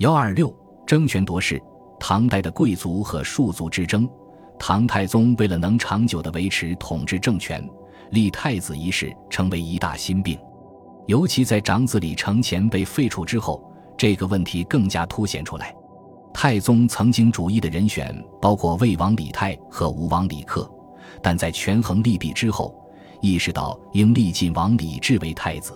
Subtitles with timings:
[0.00, 0.50] 幺二六
[0.86, 1.62] 争权夺势，
[1.98, 4.08] 唐代的贵族和庶族之争。
[4.58, 7.62] 唐太宗为了能长久地维持统治政权，
[8.10, 10.38] 立太子一事成为一大心病。
[11.06, 13.62] 尤其在长子李承乾被废除之后，
[13.94, 15.74] 这个问题更加凸显出来。
[16.32, 20.66] 太宗曾经主义的人选包括魏王李泰和吴王李克，
[21.22, 22.74] 但在权衡利弊之后，
[23.20, 25.74] 意识到应立晋王李治为太子。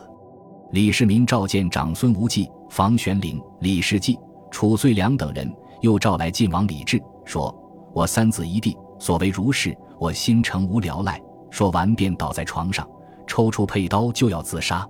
[0.70, 4.18] 李世民召见长孙无忌、房玄龄、李世济、
[4.50, 7.55] 褚遂良等人，又召来晋王李治，说。
[7.92, 11.22] 我三子一弟所为如是，我心诚无聊赖。
[11.48, 12.84] 说完便倒在床上，
[13.24, 14.84] 抽出佩刀就要自杀。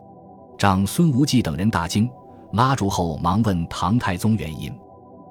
[0.57, 2.11] 长孙无忌等人大惊，
[2.53, 4.73] 拉住后忙问唐太宗原因。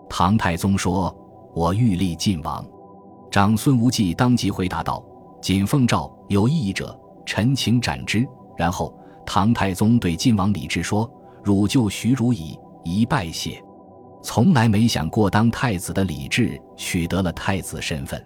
[0.07, 1.12] 唐太宗说
[1.55, 2.63] ：“我欲立晋王。”
[3.31, 5.03] 长孙无忌当即回答道
[5.41, 8.23] ：“谨奉诏，有异议者，臣请斩之。”
[8.55, 11.12] 然后唐太宗对晋王李治说
[11.43, 13.61] ：“汝就许汝矣，一拜谢。”
[14.23, 18.26] 从来没想过当太子的李治取得了太子身份。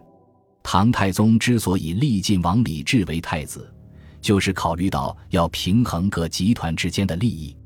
[0.62, 3.74] 唐太宗之所以立晋王李治为太子，
[4.22, 7.58] 就是考虑到要平衡各集团之间的利益。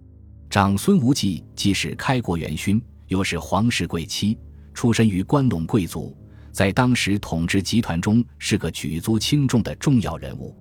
[0.50, 4.38] 长孙无忌既是开国元勋，又是皇室贵戚，
[4.74, 6.16] 出身于关陇贵族，
[6.54, 10.56] 在当时统治集团中是个举足轻重的重要人物。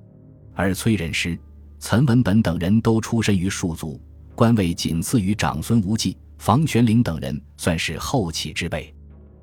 [0.55, 1.39] 而崔仁师、
[1.79, 4.01] 岑文本等人都出身于庶族，
[4.41, 6.17] 官位仅次于长孙无忌。
[6.39, 8.91] 房玄龄等人算是后起之辈，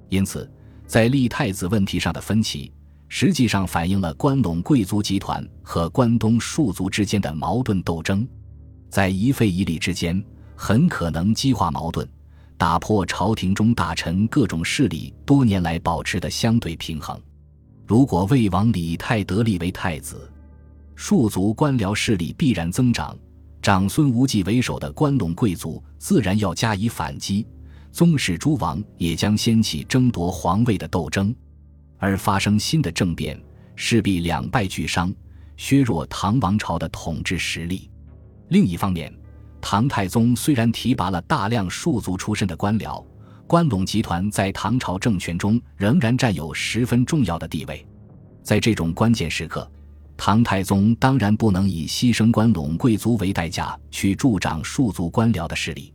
[0.10, 0.52] 因此
[0.88, 2.74] 在立太子问题上的分歧，
[3.08, 8.28] 实际上反映了关陇贵族集团和关东庶族之间的矛盾斗争，
[8.90, 10.20] 在一废一立之间，
[10.56, 12.10] 很可能激化矛盾，
[12.58, 17.22] 打破朝廷中大臣各种势力多年来保持的相对平衡。
[17.86, 20.28] 如果魏王李泰得立为太子，
[20.96, 23.16] 庶族官僚势力必然增长。
[23.68, 27.46] 长孙无忌为首的关陇贵族自然要加以反击，
[27.92, 31.36] 宗室诸王也将掀起争夺皇位的斗争，
[31.98, 33.38] 而发生新的政变，
[33.76, 35.14] 势必两败俱伤，
[35.58, 37.92] 削弱唐王朝的统治实力。
[38.48, 39.14] 另一方面，
[39.60, 43.04] 唐太宗虽然提拔了大量庶族出身的官僚，
[43.48, 47.86] 关陇集团在唐朝政权中仍然占有十分重要的地位，
[48.42, 49.70] 在这种关键时刻。
[50.18, 55.94] 唐太宗当然不能以牺牲关陇贵族为代价去助长庶族官僚的势力。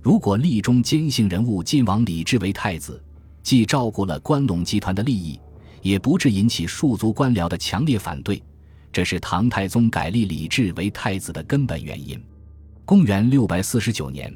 [0.00, 3.00] 如果立中坚信人物晋王李治为太子，
[3.42, 5.38] 既照顾了关陇集团的利益，
[5.82, 8.42] 也不致引起庶族官僚的强烈反对，
[8.90, 12.20] 这是唐太宗改立李治为太子的根本原因。
[12.84, 14.32] 公元六百四十九年，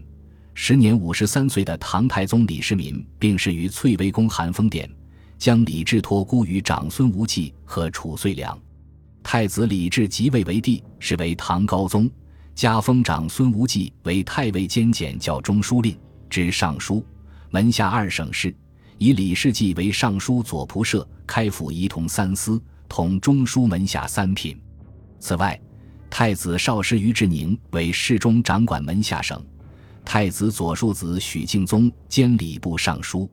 [0.52, 4.88] 时年五十三岁的唐太宗李世民病逝于翠微宫寒风殿，
[5.38, 8.58] 将李治托孤于长孙无忌和褚遂良。
[9.22, 12.10] 太子李治即位为帝，是为唐高宗，
[12.54, 15.96] 加封长孙无忌为太尉兼检校中书令，
[16.28, 17.04] 知尚书，
[17.50, 18.54] 门下二省事，
[18.98, 24.60] 以李世济为尚书左仆射，开府仪同三司，统中书门下三品。
[25.18, 25.58] 此外，
[26.10, 29.42] 太子少师于志宁为侍中，掌管门下省。
[30.04, 33.30] 太子左庶子许敬宗兼礼部尚书。